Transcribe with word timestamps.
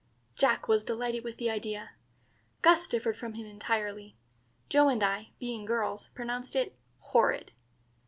Jack 0.35 0.67
was 0.67 0.83
delighted 0.83 1.23
with 1.23 1.37
the 1.37 1.51
idea. 1.51 1.91
Gus 2.63 2.87
differed 2.87 3.15
from 3.15 3.35
him 3.35 3.45
entirely. 3.45 4.15
Joe 4.67 4.87
and 4.89 5.03
I, 5.03 5.29
being 5.37 5.63
girls, 5.63 6.07
pronounced 6.15 6.55
it 6.55 6.75
horrid. 6.97 7.51